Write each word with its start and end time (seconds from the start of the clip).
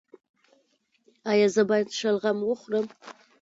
ایا 1.31 1.47
زه 1.55 1.61
باید 1.69 1.87
شلغم 1.99 2.37
وخورم؟ 2.43 2.85